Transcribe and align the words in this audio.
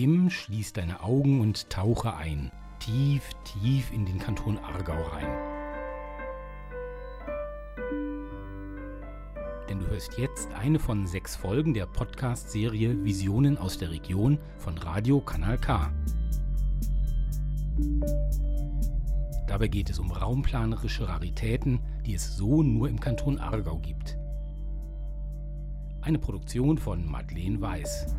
bequem, 0.00 0.30
schließ 0.30 0.72
deine 0.72 1.02
Augen 1.02 1.40
und 1.40 1.68
tauche 1.68 2.14
ein. 2.16 2.50
Tief, 2.78 3.22
tief 3.44 3.92
in 3.92 4.06
den 4.06 4.18
Kanton 4.18 4.58
Aargau 4.58 5.00
rein. 5.08 5.28
Denn 9.68 9.78
du 9.78 9.86
hörst 9.88 10.18
jetzt 10.18 10.52
eine 10.54 10.78
von 10.78 11.06
sechs 11.06 11.36
Folgen 11.36 11.74
der 11.74 11.86
Podcast-Serie 11.86 13.04
Visionen 13.04 13.58
aus 13.58 13.78
der 13.78 13.90
Region 13.90 14.38
von 14.58 14.76
Radio 14.78 15.20
Kanal 15.20 15.58
K. 15.58 15.92
Dabei 19.46 19.68
geht 19.68 19.90
es 19.90 19.98
um 19.98 20.10
raumplanerische 20.10 21.08
Raritäten, 21.08 21.80
die 22.06 22.14
es 22.14 22.36
so 22.36 22.62
nur 22.62 22.88
im 22.88 22.98
Kanton 22.98 23.38
Aargau 23.38 23.78
gibt. 23.78 24.16
Eine 26.00 26.18
Produktion 26.18 26.78
von 26.78 27.06
Madeleine 27.06 27.60
Weiß. 27.60 28.14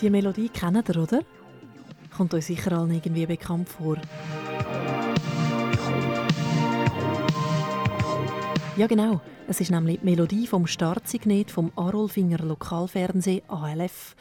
Die 0.00 0.10
Melodie 0.10 0.48
kennt 0.48 0.88
ihr, 0.88 0.96
oder? 0.96 1.22
Kommt 2.16 2.32
euch 2.32 2.46
sicher 2.46 2.70
allen 2.70 2.92
irgendwie 2.92 3.26
bekannt 3.26 3.68
vor. 3.68 3.96
Ja 8.76 8.86
genau, 8.86 9.20
es 9.48 9.60
ist 9.60 9.72
nämlich 9.72 9.98
die 9.98 10.04
Melodie 10.04 10.46
vom 10.46 10.68
Startsignet 10.68 11.50
vom 11.50 11.72
Arolfinger 11.74 12.38
Lokalfernsehen 12.38 13.42
ALF. 13.48 14.14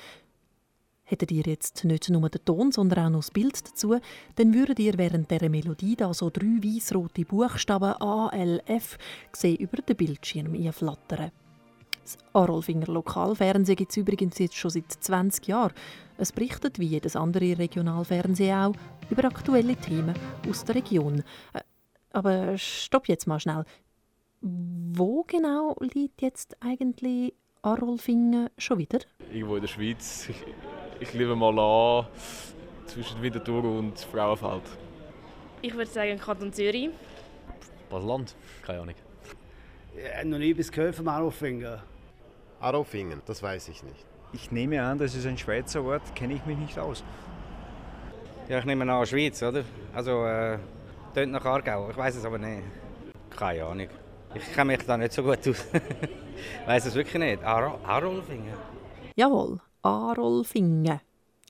Hättet 1.03 1.31
ihr 1.31 1.43
jetzt 1.45 1.85
nicht 1.85 2.09
nur 2.09 2.27
den 2.27 2.43
Ton, 2.43 2.71
sondern 2.71 3.05
auch 3.05 3.09
noch 3.11 3.19
das 3.19 3.29
Bild 3.29 3.67
dazu, 3.67 3.97
dann 4.35 4.55
würdet 4.55 4.79
ihr 4.79 4.97
während 4.97 5.29
dieser 5.29 5.47
Melodie 5.47 5.95
da 5.95 6.11
so 6.11 6.31
drei 6.31 6.59
weißrote 6.59 7.23
Buchstaben 7.23 7.93
ALF 8.01 8.97
sehen 9.31 9.57
über 9.57 9.77
den 9.77 9.95
Bildschirm 9.95 10.55
flattern. 10.73 11.31
Das 12.07 12.17
Arolfinger 12.31 12.87
Lokalfernsehen 12.87 13.75
gibt 13.75 13.91
es 13.91 13.97
übrigens 13.97 14.39
jetzt 14.39 14.55
schon 14.55 14.71
seit 14.71 14.89
20 14.89 15.45
Jahren. 15.47 15.73
Es 16.17 16.31
berichtet, 16.31 16.79
wie 16.79 16.85
jedes 16.85 17.17
andere 17.17 17.57
Regionalfernsehen 17.57 18.57
auch, 18.57 18.73
über 19.09 19.25
aktuelle 19.25 19.75
Themen 19.75 20.13
aus 20.49 20.63
der 20.63 20.75
Region. 20.75 21.21
Äh, 21.51 21.59
aber 22.13 22.57
stopp 22.57 23.09
jetzt 23.09 23.27
mal 23.27 23.41
schnell. 23.41 23.65
Wo 24.39 25.23
genau 25.23 25.75
liegt 25.81 26.21
jetzt 26.21 26.55
eigentlich 26.61 27.33
Arolfingen 27.61 28.51
schon 28.57 28.77
wieder? 28.77 28.99
Irgendwo 29.29 29.55
in 29.55 29.61
der 29.63 29.67
Schweiz. 29.67 30.29
Ich, 30.29 30.37
ich 31.01 31.13
liebe 31.13 31.35
mal 31.35 31.59
an 31.59 32.07
zwischen 32.85 33.21
Winterthur 33.21 33.65
und 33.65 33.99
Frauenfeld. 33.99 34.63
Ich 35.61 35.75
würde 35.75 35.91
sagen 35.91 36.17
Kanton 36.17 36.53
Zürich. 36.53 36.89
Basel-Land? 37.89 38.33
Keine 38.65 38.79
Ahnung. 38.79 38.95
Ja, 39.97 40.23
noch 40.23 40.37
nie 40.37 40.53
bis 40.53 40.71
gehört 40.71 40.95
vom 40.95 41.09
Arolfingen. 41.09 41.79
Arolfingen, 42.59 43.21
das 43.25 43.43
weiß 43.43 43.69
ich 43.69 43.83
nicht. 43.83 44.05
Ich 44.33 44.51
nehme 44.51 44.81
an, 44.81 44.97
das 44.97 45.15
ist 45.15 45.25
ein 45.25 45.37
Schweizer 45.37 45.83
Ort, 45.83 46.15
kenne 46.15 46.33
ich 46.33 46.45
mich 46.45 46.57
nicht 46.57 46.77
aus. 46.79 47.03
Ja, 48.49 48.59
ich 48.59 48.65
nehme 48.65 48.91
an 48.91 49.05
Schweiz, 49.05 49.41
oder? 49.43 49.63
Also, 49.93 50.25
äh, 50.25 50.57
dort 51.13 51.29
nach 51.29 51.45
Aargau, 51.45 51.89
ich 51.89 51.97
weiß 51.97 52.15
es 52.15 52.25
aber 52.25 52.37
nicht. 52.37 52.63
Keine 53.29 53.65
Ahnung. 53.65 53.87
Ich 54.33 54.53
kenne 54.53 54.73
mich 54.73 54.85
da 54.85 54.97
nicht 54.97 55.13
so 55.13 55.23
gut 55.23 55.39
aus. 55.47 55.65
Ich 55.71 56.67
weiß 56.67 56.85
es 56.85 56.95
wirklich 56.95 57.21
nicht. 57.21 57.43
Ar 57.43 57.79
Arolfingen? 57.85 58.53
Jawohl, 59.15 59.59
Arolfingen. 59.81 60.99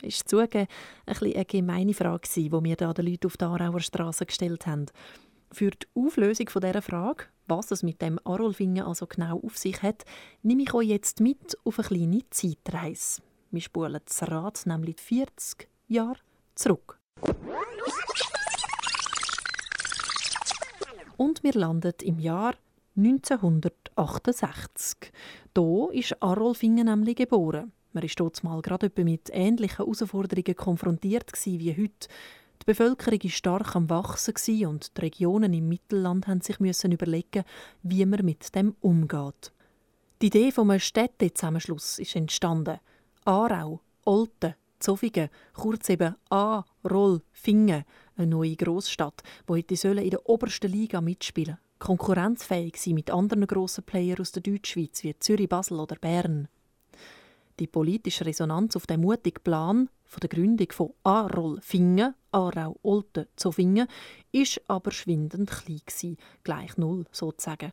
Ist 0.02 0.30
zugegeben 0.30 0.68
ein 1.06 1.14
bisschen 1.14 1.36
eine 1.36 1.46
gemeine 1.46 1.94
Frage, 1.94 2.28
die 2.36 2.52
wir 2.52 2.76
da 2.76 2.94
den 2.94 3.08
Leuten 3.08 3.28
auf 3.28 3.38
der 3.38 3.48
Aarauer 3.48 3.80
Straße 3.80 4.26
gestellt 4.26 4.68
haben. 4.68 4.86
Für 5.52 5.72
die 5.72 5.88
Auflösung 5.96 6.48
dieser 6.48 6.82
Frage, 6.82 7.26
was 7.48 7.72
es 7.72 7.84
mit 7.84 8.02
dem 8.02 8.20
Arolfingen 8.24 8.86
also 8.86 9.06
genau 9.08 9.40
auf 9.40 9.58
sich 9.58 9.82
hat, 9.82 10.06
nehme 10.44 10.64
ich 10.64 10.74
euch 10.74 10.88
jetzt 10.88 11.20
mit 11.22 11.58
auf 11.64 11.80
eine 11.80 11.88
kleine 11.88 12.22
Zeitreise. 12.30 13.22
Wir 13.52 13.62
spulen 13.62 14.02
das 14.06 14.30
Rad 14.30 14.66
nämlich 14.66 15.00
40 15.00 15.70
Jahre 15.88 16.20
zurück. 16.56 17.00
Und 21.16 21.44
wir 21.44 21.54
landen 21.54 21.94
im 22.04 22.20
Jahr 22.20 22.56
1968. 22.96 25.12
Hier 25.56 25.90
ist 25.94 26.22
Arolfingen 26.22 26.88
nämlich 26.88 27.16
geboren. 27.16 27.72
Man 27.94 28.04
ist 28.04 28.20
dort 28.20 28.44
mal 28.44 28.62
gerade 28.62 28.92
mit 29.04 29.30
ähnlichen 29.32 29.78
Herausforderungen 29.78 30.56
konfrontiert 30.56 31.32
wie 31.46 31.76
heute. 31.76 32.10
Die 32.62 32.66
Bevölkerung 32.66 33.20
war 33.24 33.30
stark 33.30 33.76
am 33.76 33.90
Wachsen 33.90 34.66
und 34.66 34.98
die 34.98 35.02
Regionen 35.02 35.54
im 35.54 35.70
Mittelland 35.70 36.28
haben 36.28 36.42
sich 36.42 36.60
müssen 36.60 36.92
überlegen, 36.92 37.44
wie 37.84 38.06
man 38.06 38.26
mit 38.26 38.54
dem 38.56 38.76
umgeht. 38.82 39.54
Die 40.22 40.28
Idee 40.28 40.52
vom 40.52 40.78
Städtezusammenschluss 40.78 42.00
ist 42.00 42.16
entstanden. 42.16 42.80
Aarau, 43.26 43.82
Olten, 44.06 44.56
Zofingen, 44.80 45.30
kurz 45.54 45.90
eben 45.90 46.16
A, 46.30 46.64
Roll, 46.90 47.22
Fingen, 47.32 47.84
eine 48.16 48.28
neue 48.28 48.56
Großstadt, 48.56 49.22
wo 49.46 49.56
in 49.56 49.66
der 50.10 50.28
obersten 50.28 50.72
Liga 50.72 51.02
mitspielen 51.02 51.58
konkurrenzfähig 51.80 52.78
sein 52.78 52.96
mit 52.96 53.12
anderen 53.12 53.48
grossen 53.48 53.84
Playern 53.84 54.20
aus 54.20 54.32
der 54.32 54.44
Deutschschweiz 54.44 55.04
wie 55.04 55.18
Zürich, 55.20 55.50
Basel 55.50 55.80
oder 55.80 55.96
Bern. 55.96 56.48
Die 57.60 57.68
politische 57.68 58.26
Resonanz 58.26 58.76
auf 58.76 58.86
den 58.86 59.02
mutigen 59.02 59.44
Plan 59.44 59.90
von 60.06 60.20
der 60.20 60.30
Gründung 60.30 60.72
von 60.72 60.94
Arol 61.04 61.60
Fingen, 61.62 62.14
Aarau, 62.32 62.78
Olten, 62.84 63.26
Zofingen, 63.36 63.88
ist 64.32 64.62
aber 64.68 64.92
schwindend 64.92 65.50
klein 65.50 65.82
gewesen, 65.86 66.18
gleich 66.44 66.78
null 66.78 67.06
sozusagen. 67.12 67.72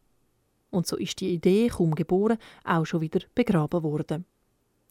Und 0.70 0.86
so 0.86 0.96
ist 0.96 1.20
die 1.20 1.34
Idee, 1.34 1.68
kaum 1.68 1.94
geboren, 1.94 2.38
auch 2.64 2.86
schon 2.86 3.02
wieder 3.02 3.20
begraben 3.34 3.82
worden. 3.82 4.24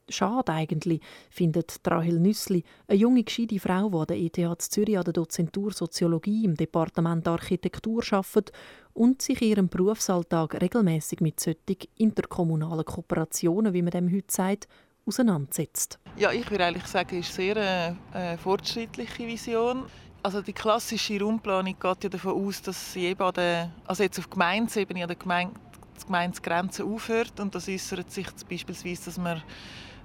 Schade 0.10 0.52
eigentlich, 0.52 1.02
findet 1.30 1.80
Rahel 1.88 2.20
Nüssli, 2.20 2.64
eine 2.88 2.98
junge, 2.98 3.24
gescheite 3.24 3.60
Frau, 3.60 3.90
die 3.90 3.98
an 3.98 4.06
der 4.08 4.48
ETH 4.48 4.62
Zürich 4.62 4.98
an 4.98 5.06
der 5.06 5.14
Dozentur 5.14 5.72
Soziologie 5.72 6.44
im 6.44 6.56
Departement 6.56 7.26
Architektur 7.28 8.04
arbeitet 8.12 8.52
und 8.94 9.22
sich 9.22 9.42
in 9.42 9.48
ihrem 9.50 9.70
Berufsalltag 9.70 10.62
regelmäßig 10.62 11.22
mit 11.22 11.40
solchen 11.40 11.88
interkommunalen 11.98 12.84
Kooperationen, 12.84 13.74
wie 13.74 13.82
man 13.82 13.92
dem 13.92 14.12
heute 14.12 14.26
sagt, 14.28 14.68
auseinandersetzt. 15.06 16.00
Ja, 16.18 16.32
ich 16.32 16.50
würde 16.52 16.66
eigentlich 16.66 16.86
sagen, 16.86 17.20
es 17.20 17.30
ist 17.30 17.40
eine 17.40 17.54
sehr 17.54 17.98
äh, 18.14 18.38
fortschrittliche 18.38 19.28
Vision. 19.28 19.86
Also 20.22 20.42
die 20.42 20.54
klassische 20.54 21.20
Raumplanung 21.20 21.76
geht 21.80 22.04
ja 22.04 22.10
davon 22.10 22.48
aus, 22.48 22.62
dass 22.62 22.94
sie 22.94 23.06
eben 23.06 23.22
an 23.22 23.34
der, 23.34 23.72
also 23.86 24.04
jetzt 24.04 24.20
auf 24.20 24.30
Gemeindeebene 24.30 25.02
an 25.02 25.08
der 25.08 25.18
Gemeinde, 25.18 25.54
Gemeindegrenze 26.06 26.84
aufhört 26.84 27.40
und 27.40 27.56
das 27.56 27.70
äußert 27.70 28.12
sich 28.12 28.28
beispielsweise, 28.50 29.06
dass 29.06 29.18
man 29.18 29.42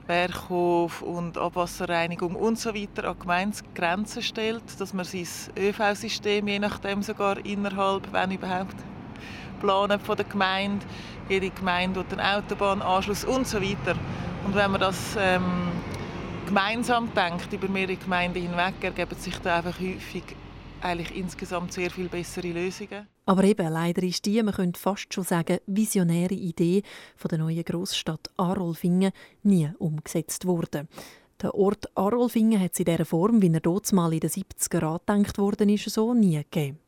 Berghof 0.09 1.03
und 1.03 1.37
Abwasserreinigung 1.37 2.35
und 2.35 2.59
so 2.59 2.75
weiter 2.75 3.11
an 3.11 3.19
Gemeindegrenzen 3.19 4.23
stellt, 4.23 4.63
dass 4.81 4.95
man 4.95 5.05
sein 5.05 5.27
ÖV-System 5.55 6.49
je 6.49 6.59
nachdem 6.59 7.03
sogar 7.03 7.45
innerhalb, 7.45 8.11
wenn 8.11 8.31
überhaupt, 8.31 8.75
planen 9.61 10.01
von 10.01 10.17
der 10.17 10.25
Gemeinde. 10.25 10.87
Jede 11.29 11.51
Gemeinde 11.51 12.01
hat 12.01 12.13
einen 12.13 12.23
Autobahnanschluss 12.23 13.25
und 13.25 13.47
so 13.47 13.61
weiter. 13.61 13.99
Und 14.47 14.55
wenn 14.55 14.71
man 14.71 14.81
das 14.81 15.15
ähm, 15.21 15.45
gemeinsam 16.47 17.13
denkt, 17.13 17.53
über 17.53 17.69
mehrere 17.69 17.97
Gemeinden 17.97 18.41
hinweg, 18.41 18.83
ergeben 18.83 19.19
sich 19.19 19.39
da 19.41 19.57
einfach 19.57 19.79
häufig 19.79 20.25
eigentlich 20.83 21.17
insgesamt 21.17 21.73
sehr 21.73 21.91
viel 21.91 22.09
bessere 22.09 22.49
Lösungen. 22.49 23.07
Aber 23.27 23.45
eben, 23.45 23.69
leider 23.69 24.03
ist 24.03 24.25
die, 24.25 24.43
man 24.43 24.55
könnte 24.55 24.81
fast 24.81 25.13
schon 25.13 25.25
sagen, 25.25 25.59
visionäre 25.67 26.35
Idee 26.35 26.83
von 27.17 27.29
der 27.29 27.39
neuen 27.39 27.65
Großstadt 27.65 28.31
Arolfingen 28.37 29.13
nie 29.43 29.71
umgesetzt 29.79 30.47
worden. 30.47 30.89
Der 31.43 31.55
Ort 31.55 31.97
Arolfingen 31.97 32.61
hat 32.61 32.73
es 32.73 32.81
in 32.81 32.87
dieser 32.87 33.05
Form, 33.05 33.43
wie 33.43 33.53
er 33.53 33.61
dort 33.61 33.93
mal 33.93 34.13
in 34.13 34.21
den 34.21 34.31
70er 34.31 34.81
Jahren 34.81 35.01
gedacht 35.07 35.39
worden 35.39 35.69
ist, 35.69 35.89
so 35.91 36.15
nie 36.15 36.37
gegeben. 36.37 36.79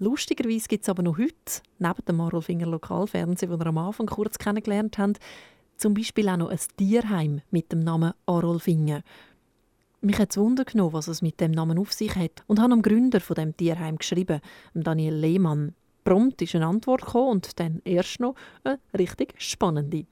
Lustigerweise 0.00 0.68
gibt 0.68 0.84
es 0.84 0.88
aber 0.88 1.02
noch 1.02 1.18
heute, 1.18 1.62
neben 1.78 2.04
dem 2.06 2.20
Arolfinger 2.20 2.66
Lokalfernsehen, 2.66 3.50
das 3.50 3.60
wir 3.60 3.66
am 3.66 3.78
Anfang 3.78 4.06
kurz 4.06 4.38
kennengelernt 4.38 4.96
haben, 4.98 5.14
zum 5.76 5.94
Beispiel 5.94 6.28
auch 6.28 6.36
noch 6.36 6.50
ein 6.50 6.58
Tierheim 6.76 7.40
mit 7.50 7.72
dem 7.72 7.80
Namen 7.80 8.12
Arolfingen. 8.26 9.02
Mich 10.00 10.18
hat 10.18 10.30
es 10.30 10.36
Wunder 10.36 10.64
genommen, 10.64 10.92
was 10.92 11.08
es 11.08 11.22
mit 11.22 11.40
dem 11.40 11.50
Namen 11.50 11.76
auf 11.76 11.92
sich 11.92 12.14
hat 12.14 12.44
und 12.46 12.60
habe 12.60 12.72
am 12.72 12.82
Gründer 12.82 13.20
von 13.20 13.34
dem 13.34 13.56
Tierheim 13.56 13.98
geschrieben, 13.98 14.40
Daniel 14.72 15.14
Lehmann. 15.14 15.74
Prompt 16.04 16.40
ist 16.40 16.54
eine 16.54 16.66
Antwort 16.66 17.04
gekommen 17.04 17.32
und 17.32 17.58
dann 17.58 17.82
erst 17.84 18.20
noch 18.20 18.36
eine 18.62 18.78
richtig 18.96 19.34
spannende. 19.38 20.06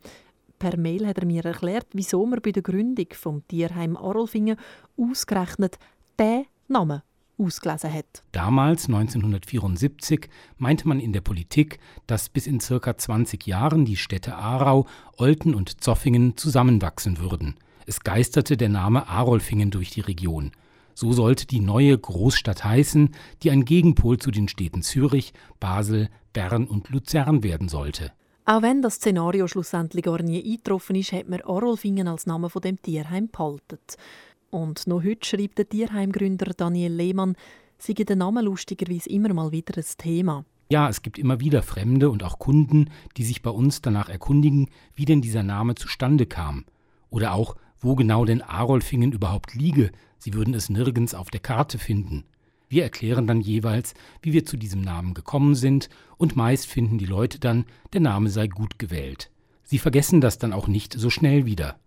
Per 0.58 0.76
Mail 0.76 1.06
hat 1.06 1.18
er 1.18 1.26
mir 1.26 1.44
erklärt, 1.44 1.86
wieso 1.92 2.26
man 2.26 2.40
bei 2.42 2.50
der 2.50 2.64
Gründung 2.64 3.06
vom 3.12 3.46
Tierheim 3.46 3.96
Arolfingen 3.96 4.56
ausgerechnet 4.96 5.78
den 6.18 6.46
Namen 6.66 7.02
ausgelesen 7.38 7.92
hat. 7.92 8.24
Damals, 8.32 8.86
1974, 8.86 10.28
meinte 10.56 10.88
man 10.88 10.98
in 10.98 11.12
der 11.12 11.20
Politik, 11.20 11.78
dass 12.08 12.28
bis 12.28 12.48
in 12.48 12.58
circa 12.58 12.96
20 12.96 13.46
Jahren 13.46 13.84
die 13.84 13.96
Städte 13.96 14.34
Aarau, 14.34 14.86
Olten 15.16 15.54
und 15.54 15.82
Zoffingen 15.84 16.36
zusammenwachsen 16.36 17.20
würden. 17.20 17.56
Es 17.88 18.00
geisterte 18.00 18.56
der 18.56 18.68
Name 18.68 19.06
Arolfingen 19.06 19.70
durch 19.70 19.90
die 19.90 20.00
Region. 20.00 20.50
So 20.94 21.12
sollte 21.12 21.46
die 21.46 21.60
neue 21.60 21.96
Großstadt 21.96 22.64
heißen, 22.64 23.10
die 23.44 23.52
ein 23.52 23.64
Gegenpol 23.64 24.18
zu 24.18 24.32
den 24.32 24.48
Städten 24.48 24.82
Zürich, 24.82 25.32
Basel, 25.60 26.08
Bern 26.32 26.66
und 26.66 26.88
Luzern 26.90 27.44
werden 27.44 27.68
sollte. 27.68 28.10
Auch 28.44 28.62
wenn 28.62 28.82
das 28.82 28.94
Szenario 28.96 29.46
schlussendlich 29.46 30.04
gar 30.04 30.20
nie 30.20 30.42
eingetroffen 30.42 30.96
ist, 30.96 31.12
hat 31.12 31.28
man 31.28 31.42
Arolfingen 31.42 32.08
als 32.08 32.26
Name 32.26 32.50
von 32.50 32.62
dem 32.62 32.82
Tierheim 32.82 33.28
behalten. 33.28 33.78
Und 34.50 34.88
noch 34.88 35.04
heute 35.04 35.24
schreibt 35.24 35.58
der 35.58 35.68
Tierheimgründer 35.68 36.54
Daniel 36.56 36.92
Lehmann, 36.92 37.36
sei 37.78 37.92
der 37.92 38.16
Name 38.16 38.42
lustigerweise 38.42 39.10
immer 39.10 39.32
mal 39.32 39.52
wieder 39.52 39.76
ein 39.76 39.84
Thema. 39.96 40.44
Ja, 40.70 40.88
es 40.88 41.02
gibt 41.02 41.18
immer 41.18 41.38
wieder 41.38 41.62
Fremde 41.62 42.10
und 42.10 42.24
auch 42.24 42.40
Kunden, 42.40 42.90
die 43.16 43.24
sich 43.24 43.42
bei 43.42 43.50
uns 43.50 43.80
danach 43.80 44.08
erkundigen, 44.08 44.70
wie 44.96 45.04
denn 45.04 45.22
dieser 45.22 45.44
Name 45.44 45.76
zustande 45.76 46.26
kam. 46.26 46.64
Oder 47.10 47.34
auch, 47.34 47.54
wo 47.80 47.94
genau 47.94 48.24
denn 48.24 48.42
Arolfingen 48.42 49.12
überhaupt 49.12 49.54
liege. 49.54 49.90
Sie 50.18 50.34
würden 50.34 50.54
es 50.54 50.68
nirgends 50.68 51.14
auf 51.14 51.30
der 51.30 51.40
Karte 51.40 51.78
finden. 51.78 52.24
Wir 52.68 52.82
erklären 52.82 53.26
dann 53.26 53.40
jeweils, 53.40 53.94
wie 54.22 54.32
wir 54.32 54.44
zu 54.44 54.56
diesem 54.56 54.80
Namen 54.80 55.14
gekommen 55.14 55.54
sind, 55.54 55.88
und 56.16 56.34
meist 56.34 56.66
finden 56.66 56.98
die 56.98 57.06
Leute 57.06 57.38
dann, 57.38 57.64
der 57.92 58.00
Name 58.00 58.28
sei 58.28 58.48
gut 58.48 58.78
gewählt. 58.78 59.30
Sie 59.62 59.78
vergessen 59.78 60.20
das 60.20 60.38
dann 60.38 60.52
auch 60.52 60.66
nicht 60.66 60.94
so 60.94 61.10
schnell 61.10 61.46
wieder. 61.46 61.78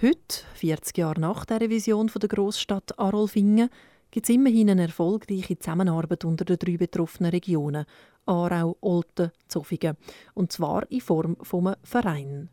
Heute, 0.00 0.44
40 0.54 0.96
Jahre 0.98 1.20
nach 1.20 1.44
der 1.44 1.60
Revision 1.60 2.08
der 2.14 2.28
Großstadt 2.28 2.98
Arolfingen, 2.98 3.68
gibt 4.10 4.28
es 4.28 4.34
immerhin 4.34 4.70
eine 4.70 4.82
erfolgreiche 4.82 5.58
Zusammenarbeit 5.58 6.24
unter 6.24 6.44
den 6.44 6.58
drei 6.58 6.76
betroffenen 6.76 7.30
Regionen 7.30 7.84
Aarau, 8.26 8.76
Olten, 8.80 9.32
Zofingen. 9.48 9.96
Und 10.34 10.52
zwar 10.52 10.90
in 10.90 11.00
Form 11.00 11.36
eines 11.42 11.76
Vereins. 11.82 12.48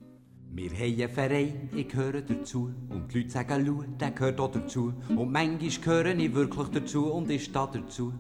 Wir 0.58 0.70
haben 0.70 1.02
einen 1.02 1.10
Verein, 1.10 1.70
ich 1.76 1.90
gehöre 1.90 2.22
dazu. 2.22 2.72
Und 2.88 3.14
die 3.14 3.18
Leute 3.18 3.30
sagen, 3.30 3.66
schau, 3.66 3.84
der 4.00 4.12
gehört 4.12 4.40
auch 4.40 4.52
dazu. 4.52 4.94
Und 5.10 5.30
manchmal 5.30 5.70
gehöre 5.70 6.18
ich 6.18 6.34
wirklich 6.34 6.68
dazu 6.70 7.12
und 7.12 7.30
ich 7.30 7.44
stehe 7.44 7.68
dazu. 7.74 8.14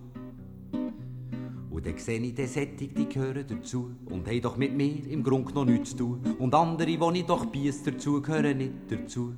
Und 1.69 1.85
dann 1.85 1.97
sehe 1.97 2.19
ich 2.19 2.35
den 2.35 2.47
Sättig, 2.47 2.93
die 2.93 3.07
gehören 3.07 3.45
dazu. 3.47 3.91
Und 4.07 4.27
haben 4.27 4.41
doch 4.41 4.57
mit 4.57 4.75
mir 4.75 5.07
im 5.09 5.23
Grunde 5.23 5.53
noch 5.53 5.63
nichts 5.63 5.91
zu 5.91 5.97
tun. 5.97 6.35
Und 6.37 6.53
andere, 6.53 6.87
die 6.87 7.19
ich 7.19 7.25
doch 7.25 7.45
biess 7.45 7.83
dazu, 7.83 8.21
gehören 8.21 8.57
nicht 8.57 8.73
dazu. 8.89 9.37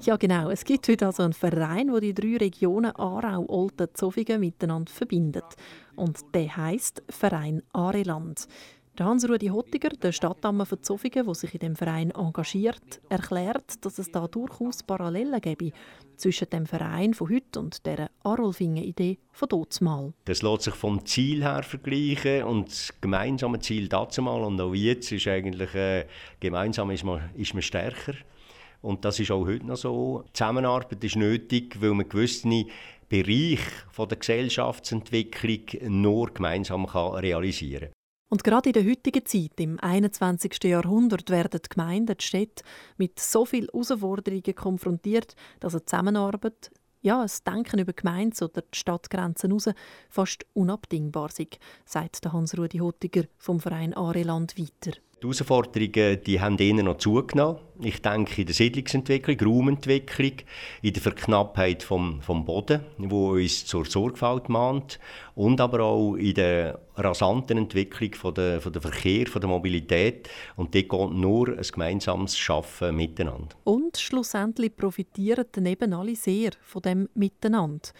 Ja, 0.00 0.16
genau. 0.16 0.48
Es 0.48 0.64
gibt 0.64 0.88
heute 0.88 1.04
also 1.04 1.22
einen 1.22 1.34
Verein, 1.34 1.88
der 1.88 2.00
die 2.00 2.14
drei 2.14 2.38
Regionen 2.38 2.96
Aarau, 2.96 3.44
Olten, 3.46 3.88
Zofingen 3.92 4.40
miteinander 4.40 4.90
verbindet. 4.90 5.44
Und 5.96 6.18
der 6.34 6.56
heißt 6.56 7.02
Verein 7.10 7.62
Areland. 7.74 8.48
Hans-Rudi 9.00 9.48
Hottiger, 9.48 9.88
der 9.88 10.12
Stadtdame 10.12 10.66
von 10.66 10.82
Zofingen, 10.82 11.24
der 11.24 11.34
sich 11.34 11.54
in 11.54 11.60
dem 11.60 11.76
Verein 11.76 12.10
engagiert, 12.10 13.00
erklärt, 13.08 13.84
dass 13.84 13.98
es 13.98 14.10
da 14.12 14.28
durchaus 14.28 14.82
Parallelen 14.82 15.40
gäbe 15.40 15.72
zwischen 16.16 16.50
dem 16.50 16.66
Verein 16.66 17.14
von 17.14 17.30
heute 17.30 17.58
und 17.58 17.86
der 17.86 18.10
Arolfingen-Idee 18.22 19.18
von 19.32 19.48
mal. 19.80 20.12
Das 20.26 20.42
lässt 20.42 20.64
sich 20.64 20.74
vom 20.74 21.06
Ziel 21.06 21.42
her 21.42 21.62
vergleichen 21.62 22.44
und 22.44 22.68
das 22.68 22.92
gemeinsame 23.00 23.60
Ziel 23.60 23.88
dazumal 23.88 24.42
und 24.42 24.60
auch 24.60 24.74
jetzt 24.74 25.10
ist 25.10 25.26
eigentlich 25.26 25.74
äh, 25.74 26.06
gemeinsam 26.38 26.90
ist 26.90 27.04
man, 27.04 27.30
ist 27.34 27.54
man 27.54 27.62
stärker. 27.62 28.14
Und 28.82 29.06
das 29.06 29.18
ist 29.18 29.30
auch 29.30 29.46
heute 29.46 29.64
noch 29.64 29.76
so. 29.76 30.24
Zusammenarbeit 30.34 31.02
ist 31.02 31.16
nötig, 31.16 31.80
weil 31.80 31.94
man 31.94 32.08
gewisse 32.08 32.66
Bereiche 33.08 33.62
der 33.96 34.16
Gesellschaftsentwicklung 34.18 35.60
nur 35.88 36.34
gemeinsam 36.34 36.84
realisieren 36.84 37.88
kann. 37.88 38.01
Und 38.32 38.44
gerade 38.44 38.70
in 38.70 38.72
der 38.72 38.86
heutigen 38.86 39.26
Zeit, 39.26 39.60
im 39.60 39.78
21. 39.78 40.64
Jahrhundert, 40.64 41.28
werden 41.28 41.60
die 41.62 41.68
Gemeinden, 41.68 42.16
die 42.16 42.24
Städte 42.24 42.64
mit 42.96 43.20
so 43.20 43.44
vielen 43.44 43.66
Herausforderungen 43.70 44.54
konfrontiert, 44.54 45.36
dass 45.60 45.74
eine 45.74 45.84
Zusammenarbeit, 45.84 46.70
ja, 47.02 47.20
das 47.20 47.44
Denken 47.44 47.80
über 47.80 47.92
Gemeinden 47.92 48.42
oder 48.42 48.62
die 48.62 48.78
Stadtgrenzen 48.78 49.50
hinaus 49.50 49.68
fast 50.08 50.46
unabdingbar 50.54 51.28
ist, 51.28 51.58
sagt 51.84 52.32
Hans-Rudi 52.32 52.78
Hottiger 52.78 53.24
vom 53.36 53.60
Verein 53.60 53.92
Areland 53.92 54.58
weiter. 54.58 54.96
Die 55.22 55.28
Herausforderungen 55.28 56.20
die 56.24 56.40
haben 56.40 56.58
eher 56.58 56.82
noch 56.82 56.98
zugenommen. 56.98 57.60
Ich 57.80 58.02
denke 58.02 58.40
in 58.40 58.46
der 58.46 58.56
Siedlungsentwicklung, 58.56 59.38
Raumentwicklung, 59.38 60.32
in 60.82 60.92
der 60.92 61.00
Verknappheit 61.00 61.84
vom, 61.84 62.20
vom 62.20 62.44
Boden, 62.44 62.80
wo 62.98 63.34
uns 63.34 63.64
zur 63.64 63.84
Sorgfalt 63.84 64.48
mahnt, 64.48 64.98
und 65.36 65.60
aber 65.60 65.84
auch 65.84 66.16
in 66.16 66.34
der 66.34 66.80
rasanten 66.96 67.56
Entwicklung 67.56 68.14
von 68.14 68.34
der, 68.34 68.60
von 68.60 68.72
der 68.72 68.82
Verkehr, 68.82 69.28
von 69.28 69.40
der 69.40 69.48
Mobilität. 69.48 70.28
Und 70.56 70.74
dort 70.74 70.88
geht 70.88 71.16
nur 71.16 71.50
ein 71.50 71.62
gemeinsames 71.72 72.36
Schaffen 72.36 72.96
miteinander. 72.96 73.54
Und 73.62 73.98
schlussendlich 73.98 74.74
profitieren 74.74 75.44
dann 75.52 75.92
alle 75.92 76.16
sehr 76.16 76.50
von 76.62 76.82
dem 76.82 77.08
Miteinander. 77.14 77.90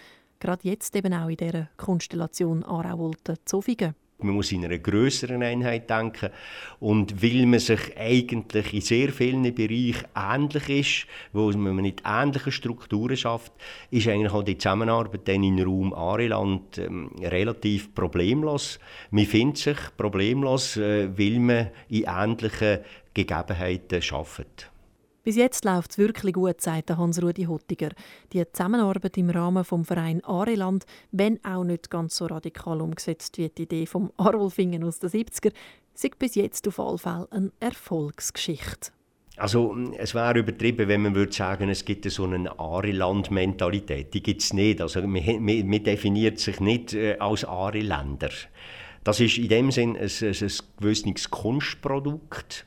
Gerade 0.40 0.68
jetzt 0.68 0.96
eben 0.96 1.14
auch 1.14 1.28
in 1.28 1.36
dieser 1.36 1.68
Konstellation 1.76 2.64
Aarau-Olten-Zofingen 2.64 3.94
man 4.22 4.34
muss 4.34 4.52
in 4.52 4.64
einer 4.64 4.78
größeren 4.78 5.42
Einheit 5.42 5.88
denken 5.88 6.30
und 6.80 7.22
weil 7.22 7.46
man 7.46 7.60
sich 7.60 7.96
eigentlich 7.96 8.72
in 8.72 8.80
sehr 8.80 9.12
vielen 9.12 9.54
Bereichen 9.54 10.06
ähnlich 10.16 10.68
ist, 10.68 11.06
wo 11.32 11.50
man 11.50 11.76
mit 11.76 12.02
ähnlichen 12.04 12.52
Strukturen 12.52 13.16
schafft, 13.16 13.52
ist 13.90 14.08
eigentlich 14.08 14.32
auch 14.32 14.42
die 14.42 14.58
Zusammenarbeit 14.58 15.28
dann 15.28 15.44
in 15.44 15.62
Raum 15.62 15.92
Areland 15.92 16.78
ähm, 16.78 17.10
relativ 17.20 17.94
problemlos. 17.94 18.78
Man 19.10 19.26
findet 19.26 19.58
sich 19.58 19.78
problemlos, 19.96 20.76
äh, 20.76 21.08
weil 21.16 21.38
man 21.38 21.70
in 21.88 22.04
ähnlichen 22.06 22.78
Gegebenheiten 23.14 24.02
arbeitet. 24.10 24.71
Bis 25.24 25.36
jetzt 25.36 25.64
läuft 25.64 25.92
es 25.92 25.98
wirklich 25.98 26.34
gut, 26.34 26.60
sagt 26.60 26.90
Hans-Rudi 26.90 27.44
Hottiger. 27.44 27.90
Die 28.32 28.44
Zusammenarbeit 28.52 29.16
im 29.16 29.30
Rahmen 29.30 29.62
des 29.62 29.86
Vereins 29.86 30.24
Areland, 30.24 30.84
wenn 31.12 31.38
auch 31.44 31.62
nicht 31.62 31.90
ganz 31.90 32.16
so 32.16 32.26
radikal 32.26 32.80
umgesetzt 32.80 33.38
wie 33.38 33.48
die 33.48 33.62
Idee 33.62 33.86
vom 33.86 34.10
Arolfingen 34.16 34.82
aus 34.82 34.98
den 34.98 35.10
70er, 35.10 35.52
ist 35.94 36.18
bis 36.18 36.34
jetzt 36.34 36.66
auf 36.66 36.80
alle 36.80 36.98
Fälle 36.98 37.28
eine 37.30 37.52
Erfolgsgeschichte. 37.60 38.90
Also 39.36 39.76
es 39.96 40.12
wäre 40.14 40.40
übertrieben, 40.40 40.88
wenn 40.88 41.02
man 41.02 41.14
würde 41.14 41.32
sagen, 41.32 41.68
es 41.68 41.84
gibt 41.84 42.10
so 42.10 42.24
eine 42.24 42.58
Areland-Mentalität. 42.58 44.12
Die 44.12 44.22
gibt 44.24 44.42
es 44.42 44.52
nicht. 44.52 44.80
Also 44.80 45.02
man, 45.02 45.22
man, 45.40 45.84
definiert 45.84 46.40
sich 46.40 46.58
nicht 46.58 46.94
äh, 46.94 47.16
als 47.18 47.44
Areländer. 47.44 48.30
Das 49.04 49.20
ist 49.20 49.38
in 49.38 49.48
dem 49.48 49.70
Sinn 49.70 49.96
ein, 49.96 50.02
ein, 50.02 50.34
ein 50.34 50.50
gewisses 50.78 51.30
Kunstprodukt 51.30 52.66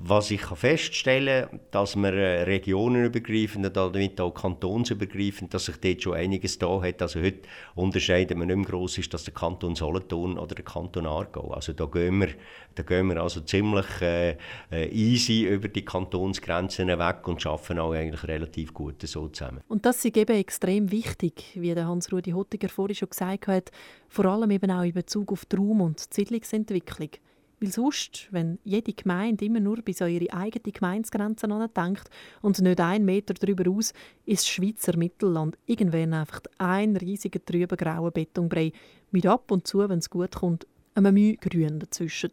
was 0.00 0.30
ich 0.30 0.42
feststellen 0.42 1.48
kann, 1.48 1.60
dass 1.70 1.96
man 1.96 2.14
äh, 2.14 2.42
regionenübergreifend 2.42 3.66
und 3.66 3.76
damit 3.76 4.20
auch 4.20 4.32
kantonsübergreifend, 4.32 5.52
dass 5.52 5.64
sich 5.66 5.76
dort 5.78 6.02
schon 6.02 6.14
einiges 6.14 6.58
da 6.58 6.80
hat. 6.80 7.02
Also 7.02 7.20
heute 7.20 7.40
unterscheiden 7.74 8.38
wir 8.38 8.46
nicht 8.46 8.56
mehr 8.56 8.66
gross, 8.66 8.98
ist 8.98 9.12
das 9.12 9.24
der 9.24 9.34
Kanton 9.34 9.74
Solothurn 9.74 10.38
oder 10.38 10.54
der 10.54 10.64
Kanton 10.64 11.06
Aargau. 11.06 11.50
Also 11.50 11.72
da 11.72 11.86
gehen 11.86 12.20
wir, 12.20 12.28
da 12.74 12.82
gehen 12.84 13.08
wir 13.08 13.20
also 13.20 13.40
ziemlich 13.40 13.86
äh, 14.00 14.36
äh 14.70 14.88
easy 14.90 15.46
über 15.46 15.68
die 15.68 15.84
Kantonsgrenzen 15.84 16.88
weg 16.88 17.26
und 17.26 17.44
arbeiten 17.44 17.78
auch 17.78 17.92
eigentlich 17.92 18.26
relativ 18.28 18.72
gut 18.72 19.02
so 19.02 19.28
zusammen. 19.28 19.60
Und 19.68 19.84
das 19.84 20.04
ist 20.04 20.16
eben 20.16 20.36
extrem 20.36 20.90
wichtig, 20.92 21.44
wie 21.54 21.74
der 21.74 21.88
Hans-Rudi 21.88 22.30
Hottiger 22.30 22.68
vorhin 22.68 22.94
schon 22.94 23.10
gesagt 23.10 23.48
hat, 23.48 23.72
vor 24.08 24.26
allem 24.26 24.50
eben 24.50 24.70
auch 24.70 24.82
in 24.82 24.92
Bezug 24.92 25.32
auf 25.32 25.44
die 25.44 25.56
Raum- 25.56 25.80
und 25.80 26.00
Siedlungsentwicklung. 26.12 27.10
Weil 27.60 27.70
sonst, 27.70 28.28
wenn 28.30 28.58
jede 28.62 28.92
Gemeinde 28.92 29.44
immer 29.44 29.58
nur 29.58 29.82
bis 29.82 30.00
an 30.00 30.10
ihre 30.10 30.32
eigene 30.32 30.72
Gemeindegrenze 30.72 31.48
denkt 31.76 32.08
und 32.40 32.58
nicht 32.60 32.80
einen 32.80 33.04
Meter 33.04 33.34
darüber 33.34 33.68
aus, 33.70 33.92
ist 34.26 34.42
das 34.42 34.48
Schweizer 34.48 34.96
Mittelland 34.96 35.58
irgendwann 35.66 36.14
einfach 36.14 36.40
ein 36.58 36.96
riesiger 36.96 37.44
trüber 37.44 37.76
grauer 37.76 38.12
Betonbrei 38.12 38.72
mit 39.10 39.26
ab 39.26 39.50
und 39.50 39.66
zu, 39.66 39.88
wenn 39.88 39.98
es 39.98 40.10
gut 40.10 40.36
kommt, 40.36 40.66
einem 40.94 41.14
Mühe 41.14 41.36
Grün 41.36 41.80
dazwischen. 41.80 42.32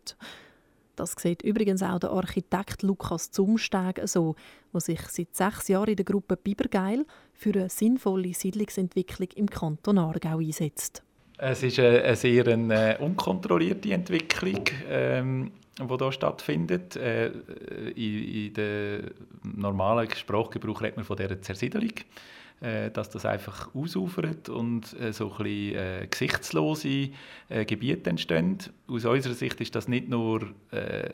Das 0.95 1.13
sieht 1.17 1.41
übrigens 1.41 1.83
auch 1.83 1.99
der 1.99 2.11
Architekt 2.11 2.81
Lukas 2.83 3.31
Zumsteg 3.31 4.01
so, 4.05 4.35
der 4.73 4.81
sich 4.81 5.01
seit 5.01 5.35
sechs 5.35 5.67
Jahren 5.67 5.89
in 5.89 5.95
der 5.97 6.05
Gruppe 6.05 6.37
Bibergeil 6.37 7.05
für 7.33 7.53
eine 7.53 7.69
sinnvolle 7.69 8.33
Siedlungsentwicklung 8.33 9.29
im 9.35 9.49
Kanton 9.49 9.97
Aargau 9.97 10.37
einsetzt. 10.37 11.03
Es 11.37 11.63
ist 11.63 11.79
eine, 11.79 12.01
eine 12.03 12.15
sehr 12.15 12.47
eine, 12.47 12.97
unkontrollierte 12.99 13.91
Entwicklung, 13.91 14.63
ähm, 14.89 15.51
die 15.77 15.97
hier 15.97 16.11
stattfindet. 16.11 16.95
Äh, 16.95 17.27
in, 17.95 18.47
in 18.47 18.53
der 18.53 18.99
normalen 19.43 20.09
Sprachgebrauch 20.09 20.81
redet 20.81 20.97
man 20.97 21.05
von 21.05 21.17
dieser 21.17 21.41
Zersiedelung. 21.41 21.93
Äh, 22.61 22.89
dass 22.89 23.09
das 23.09 23.25
einfach 23.25 23.75
ausufert 23.75 24.47
und 24.47 24.97
äh, 24.97 25.11
so 25.11 25.29
ein 25.29 25.43
bisschen 25.43 25.75
äh, 25.75 26.07
gesichtslose 26.09 27.09
äh, 27.49 27.65
Gebiete 27.65 28.09
entstehen. 28.09 28.59
Aus 28.87 29.03
unserer 29.03 29.33
Sicht 29.33 29.59
ist 29.59 29.75
das 29.75 29.89
nicht 29.89 30.07
nur 30.07 30.53
äh, 30.71 31.09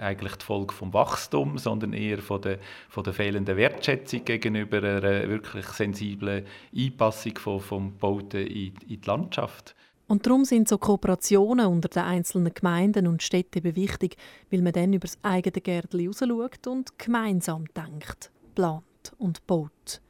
eigentlich 0.00 0.34
die 0.36 0.44
Folge 0.46 0.72
vom 0.72 0.94
Wachstum, 0.94 1.58
sondern 1.58 1.92
eher 1.92 2.18
von 2.18 2.40
der, 2.40 2.58
von 2.88 3.04
der 3.04 3.12
fehlenden 3.12 3.58
Wertschätzung 3.58 4.24
gegenüber 4.24 4.78
einer 4.78 5.28
wirklich 5.28 5.66
sensiblen 5.66 6.46
Einpassung 6.74 7.36
von, 7.36 7.60
vom 7.60 7.98
Bauten 7.98 8.46
in, 8.46 8.72
in 8.88 9.00
die 9.02 9.06
Landschaft. 9.06 9.74
Und 10.08 10.26
darum 10.26 10.46
sind 10.46 10.68
so 10.68 10.78
Kooperationen 10.78 11.66
unter 11.66 11.90
den 11.90 12.02
einzelnen 12.02 12.54
Gemeinden 12.54 13.06
und 13.06 13.22
Städten 13.22 13.58
eben 13.58 13.76
wichtig, 13.76 14.16
weil 14.50 14.62
man 14.62 14.72
dann 14.72 14.94
über 14.94 15.06
das 15.06 15.18
eigene 15.22 15.60
Gärtchen 15.60 16.08
rausschaut 16.08 16.66
und 16.66 16.98
gemeinsam 16.98 17.66
denkt, 17.76 18.30
plant 18.54 18.84
und 19.18 19.46
baut. 19.46 20.00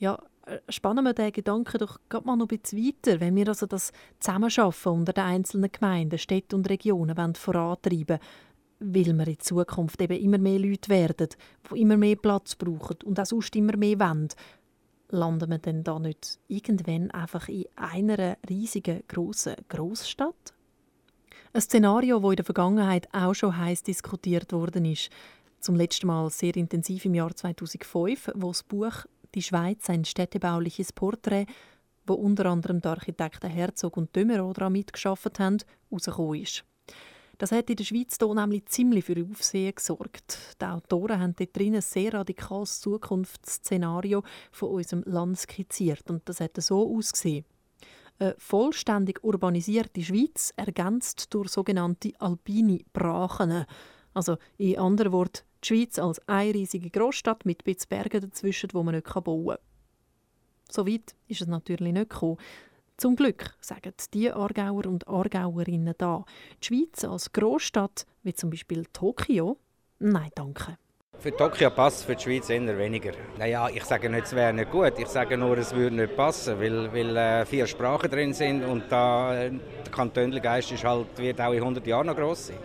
Ja, 0.00 0.18
äh, 0.46 0.58
spannen 0.68 1.04
wir 1.04 1.12
den 1.12 1.30
Gedanken 1.30 1.78
doch 1.78 1.98
gerade 2.08 2.26
mal 2.26 2.36
noch 2.36 2.48
ein 2.48 2.58
bisschen 2.58 2.84
weiter, 2.84 3.20
wenn 3.20 3.36
wir 3.36 3.48
also 3.48 3.66
das 3.66 3.92
Zusammenschaffen 4.18 4.92
unter 4.92 5.12
den 5.12 5.24
einzelnen 5.24 5.70
Gemeinden, 5.70 6.18
Städten 6.18 6.56
und 6.56 6.68
Regionen 6.68 7.16
wollen 7.16 7.34
vorantreiben 7.34 8.18
weil 8.82 9.12
wir 9.12 9.28
in 9.28 9.38
Zukunft 9.38 10.00
eben 10.00 10.18
immer 10.18 10.38
mehr 10.38 10.58
Leute 10.58 10.88
werden, 10.88 11.28
die 11.70 11.80
immer 11.82 11.98
mehr 11.98 12.16
Platz 12.16 12.54
brauchen 12.54 12.96
und 13.04 13.20
auch 13.20 13.26
sonst 13.26 13.54
immer 13.54 13.76
mehr 13.76 14.00
wollen, 14.00 14.28
landen 15.10 15.50
wir 15.50 15.58
denn 15.58 15.84
da 15.84 15.98
nicht 15.98 16.38
irgendwann 16.48 17.10
einfach 17.10 17.48
in 17.48 17.66
einer 17.76 18.38
riesigen, 18.48 19.02
grossen 19.06 19.56
Großstadt? 19.68 20.54
Ein 21.52 21.60
Szenario, 21.60 22.20
das 22.20 22.30
in 22.30 22.36
der 22.36 22.44
Vergangenheit 22.46 23.08
auch 23.12 23.34
schon 23.34 23.54
heiß 23.54 23.82
diskutiert 23.82 24.50
worden 24.52 24.86
ist. 24.86 25.10
Zum 25.58 25.76
letzten 25.76 26.06
Mal 26.06 26.30
sehr 26.30 26.56
intensiv 26.56 27.04
im 27.04 27.14
Jahr 27.14 27.34
2005, 27.34 28.30
wo 28.34 28.48
das 28.48 28.62
Buch 28.62 29.04
«Die 29.34 29.42
Schweiz, 29.42 29.88
ein 29.88 30.04
städtebauliches 30.04 30.92
Porträt», 30.92 31.46
wo 32.06 32.14
unter 32.14 32.46
anderem 32.46 32.80
die 32.80 32.88
Architekten 32.88 33.48
Herzog 33.48 33.96
und 33.96 34.14
Dömerow 34.14 34.52
daran 34.52 34.72
mitgeschafft 34.72 35.38
haben, 35.38 35.58
herausgekommen 35.88 36.42
ist. 36.42 36.64
Das 37.38 37.52
hat 37.52 37.70
in 37.70 37.76
der 37.76 37.84
Schweiz 37.84 38.18
hier 38.20 38.34
nämlich 38.34 38.66
ziemlich 38.66 39.06
für 39.06 39.24
Aufsehen 39.30 39.74
gesorgt. 39.74 40.56
Die 40.60 40.64
Autoren 40.66 41.20
haben 41.20 41.34
dort 41.34 41.56
drin 41.56 41.74
ein 41.74 41.80
sehr 41.80 42.12
radikales 42.12 42.80
Zukunftsszenario 42.80 44.22
von 44.52 44.68
unserem 44.68 45.04
Land 45.06 45.38
skizziert. 45.38 46.10
Und 46.10 46.28
das 46.28 46.40
hat 46.40 46.60
so 46.60 46.94
ausgesehen. 46.94 47.46
Eine 48.18 48.34
vollständig 48.36 49.24
urbanisierte 49.24 50.02
Schweiz, 50.02 50.52
ergänzt 50.56 51.32
durch 51.32 51.48
sogenannte 51.48 52.12
alpine 52.18 52.80
Brachen. 52.92 53.64
Also 54.12 54.36
in 54.58 54.78
anderen 54.78 55.12
Worten, 55.12 55.46
die 55.62 55.66
Schweiz 55.66 55.98
als 55.98 56.20
eine 56.28 56.54
riesige 56.54 56.90
Großstadt 56.90 57.44
mit 57.44 57.66
ein 57.66 57.76
Bergen 57.88 58.20
dazwischen, 58.20 58.70
wo 58.72 58.82
man 58.82 58.94
nicht 58.94 59.12
bauen 59.12 59.46
kann. 59.46 59.58
So 60.70 60.86
weit 60.86 61.14
ist 61.28 61.40
es 61.40 61.46
natürlich 61.48 61.92
nicht 61.92 62.10
gekommen. 62.10 62.38
Zum 62.96 63.16
Glück 63.16 63.54
sagen 63.60 63.94
die 64.12 64.30
Aargauer 64.30 64.86
und 64.86 65.08
Aargauerinnen 65.08 65.94
da, 65.96 66.24
die 66.62 66.66
Schweiz 66.66 67.02
als 67.04 67.32
Großstadt, 67.32 68.04
wie 68.22 68.34
zum 68.34 68.50
Beispiel 68.50 68.84
Tokio, 68.92 69.56
nein, 69.98 70.30
danke. 70.34 70.76
Für 71.18 71.36
Tokio 71.36 71.70
passt 71.70 72.04
für 72.04 72.14
die 72.14 72.22
Schweiz 72.22 72.48
eher 72.48 72.78
weniger. 72.78 73.12
Naja, 73.38 73.68
ich 73.68 73.84
sage 73.84 74.08
nicht, 74.08 74.24
es 74.24 74.34
wäre 74.34 74.54
nicht 74.54 74.70
gut. 74.70 74.98
Ich 74.98 75.08
sage 75.08 75.36
nur, 75.36 75.58
es 75.58 75.74
würde 75.74 75.96
nicht 75.96 76.16
passen, 76.16 76.58
weil, 76.58 76.92
weil 76.94 77.16
äh, 77.16 77.44
vier 77.44 77.66
Sprachen 77.66 78.10
drin 78.10 78.32
sind 78.32 78.64
und 78.64 78.84
da, 78.90 79.34
äh, 79.34 79.50
der 79.50 79.92
Kantönlergeist 79.92 80.72
ist 80.72 80.84
halt, 80.84 81.18
wird 81.18 81.40
auch 81.40 81.52
in 81.52 81.58
100 81.58 81.86
Jahren 81.86 82.06
noch 82.06 82.16
gross 82.16 82.46
sein. 82.46 82.58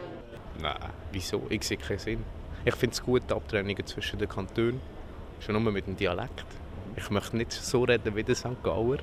Nein, 0.62 0.78
wieso? 1.12 1.44
Ich 1.50 1.64
sehe 1.64 1.78
keinen 1.78 2.00
Sinn. 2.00 2.24
Ich 2.68 2.74
finde 2.74 2.94
es 2.94 3.04
gut, 3.04 3.22
die 3.30 3.34
Abtrennungen 3.34 3.86
zwischen 3.86 4.18
den 4.18 4.28
Kantonen. 4.28 4.82
Schon 5.40 5.62
nur 5.62 5.72
mit 5.72 5.86
dem 5.86 5.96
Dialekt. 5.96 6.46
Ich 6.96 7.12
möchte 7.12 7.38
nicht 7.38 7.52
so 7.52 7.84
reden 7.84 8.16
wie 8.16 8.24
der 8.24 8.34
St. 8.34 8.64
Gauer. 8.64 8.98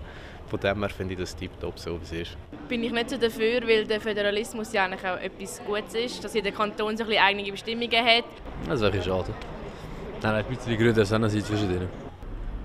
Von 0.48 0.58
dem 0.58 0.80
her 0.80 0.88
finde 0.88 1.14
ich 1.14 1.20
das 1.20 1.36
tiptop 1.36 1.78
so, 1.78 2.00
wie 2.00 2.02
es 2.02 2.12
ist. 2.12 2.36
Bin 2.68 2.82
ich 2.82 2.90
nicht 2.90 3.10
so 3.10 3.16
dafür, 3.16 3.62
weil 3.62 3.86
der 3.86 4.00
Föderalismus 4.00 4.72
ja 4.72 4.86
eigentlich 4.86 5.06
auch 5.06 5.16
etwas 5.16 5.62
Gutes 5.64 5.94
ist, 5.94 6.24
dass 6.24 6.34
jeder 6.34 6.50
Kanton 6.50 6.96
so 6.96 7.04
ein 7.04 7.08
bisschen 7.08 7.22
eigene 7.22 7.52
Bestimmungen 7.52 8.04
hat. 8.04 8.24
Das 8.66 8.74
ist 8.74 8.80
wirklich 8.80 9.04
schade. 9.04 9.32
Nein, 10.22 10.34
ein 10.34 10.44
bisschen 10.44 10.70
die 10.72 10.76
Gründe 10.76 11.04
sind 11.04 11.30
zwischen 11.30 11.68
denen. 11.68 11.88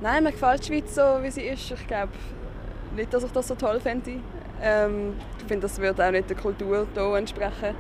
Nein, 0.02 0.24
mir 0.24 0.32
gefällt 0.32 0.64
die 0.64 0.68
Schweiz 0.68 0.96
so, 0.96 1.02
wie 1.22 1.30
sie 1.30 1.42
ist. 1.42 1.70
Ich 1.70 1.88
glaube 1.88 2.14
nicht, 2.96 3.14
dass 3.14 3.24
ich 3.24 3.32
das 3.32 3.48
so 3.48 3.54
toll 3.54 3.80
fände. 3.80 4.20
Ähm, 4.64 5.14
ich 5.38 5.46
finde, 5.46 5.62
das 5.62 5.80
würde 5.80 6.08
auch 6.08 6.12
nicht 6.12 6.28
der 6.28 6.38
Kultur 6.38 6.88
hier 6.92 7.16
entsprechen. 7.16 7.76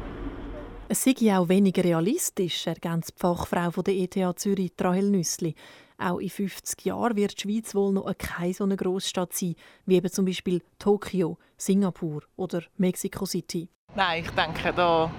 Es 0.89 1.03
sei 1.03 1.38
auch 1.38 1.50
weniger 1.50 1.84
realistisch, 1.84 2.65
ergänzt 2.65 3.15
die 3.17 3.20
Fachfrau 3.20 3.72
von 3.72 3.84
der 3.84 3.94
ETH 3.94 4.39
Zürich, 4.39 4.72
Rahel 4.79 5.10
Nüssli. 5.10 5.53
Auch 5.98 6.20
in 6.20 6.29
50 6.29 6.86
Jahren 6.86 7.17
wird 7.17 7.38
die 7.38 7.41
Schweiz 7.41 7.75
wohl 7.75 7.91
noch 7.91 8.10
keine 8.17 8.53
so 8.53 8.63
eine 8.63 8.77
Großstadt 8.77 9.34
sein, 9.34 9.56
wie 9.86 9.96
eben 9.96 10.10
zum 10.10 10.24
Beispiel 10.24 10.62
Tokio, 10.79 11.38
Singapur 11.58 12.22
oder 12.38 12.63
Mexico 12.77 13.25
City. 13.25 13.67
Nein, 13.96 14.24
ich 14.24 14.32
denke, 14.32 14.72
da 14.74 15.12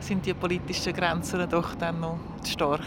sind 0.00 0.26
die 0.26 0.34
politischen 0.34 0.92
Grenzen 0.92 1.48
doch 1.48 1.76
dann 1.76 2.00
noch 2.00 2.18
zu 2.42 2.50
stark. 2.50 2.82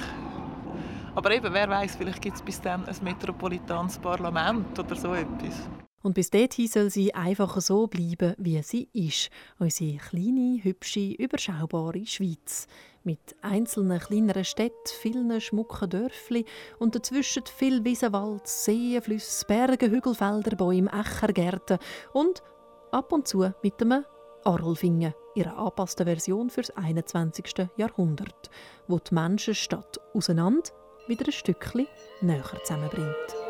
Aber 1.15 1.31
eben, 1.31 1.53
wer 1.53 1.69
weiß, 1.69 1.95
vielleicht 1.95 2.21
gibt 2.21 2.35
es 2.35 2.41
bis 2.41 2.59
dann 2.59 2.83
ein 2.85 2.95
metropolitanes 3.01 3.97
Parlament 3.97 4.77
oder 4.77 4.95
so 4.97 5.13
etwas. 5.13 5.69
Und 6.05 6.13
bis 6.13 6.29
dahin 6.29 6.67
soll 6.67 6.91
sie 6.91 7.15
einfach 7.15 7.59
so 7.59 7.87
bleiben, 7.87 8.35
wie 8.37 8.61
sie 8.61 8.89
ist. 8.93 9.31
Unsere 9.57 9.97
kleine, 9.97 10.63
hübsche, 10.63 11.13
überschaubare 11.13 12.05
Schweiz. 12.05 12.67
Mit 13.03 13.35
einzelnen 13.41 13.97
kleineren 13.97 14.45
Städten, 14.45 14.75
vielen 15.01 15.41
schmucken 15.41 15.89
Dörfli 15.89 16.45
und 16.77 16.93
dazwischen 16.93 17.41
viel 17.47 17.83
Wiesenwald, 17.83 18.45
Seen, 18.45 19.01
Flüsse, 19.01 19.47
Berge, 19.47 19.89
Hügelfelder, 19.89 20.55
Bäume, 20.55 20.91
Ächer, 20.93 21.33
Gärten 21.33 21.79
und 22.13 22.43
ab 22.91 23.11
und 23.11 23.27
zu 23.27 23.51
mit 23.63 23.81
einem 23.81 24.05
Arlfingen, 24.43 25.15
ihrer 25.33 25.57
angepassten 25.57 26.05
Version 26.05 26.51
fürs 26.51 26.69
21. 26.69 27.67
Jahrhundert, 27.77 28.51
wo 28.87 28.99
die 28.99 29.11
Menschen 29.11 29.55
statt 29.55 29.99
auseinander 30.13 30.69
wieder 31.07 31.25
ein 31.25 31.31
Stückchen 31.31 31.87
näher 32.21 32.43
zusammenbringt. 32.63 33.44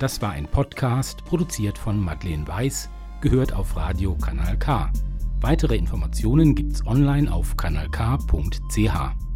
Das 0.00 0.22
war 0.22 0.30
ein 0.30 0.46
Podcast, 0.46 1.26
produziert 1.26 1.76
von 1.76 2.00
Madeleine 2.00 2.48
Weiß, 2.48 2.88
gehört 3.20 3.52
auf 3.52 3.76
Radio 3.76 4.16
Kanal 4.16 4.58
K. 4.58 4.90
Weitere 5.42 5.76
Informationen 5.76 6.54
gibt's 6.54 6.86
online 6.86 7.30
auf 7.30 7.54
kanalk.ch. 7.54 9.29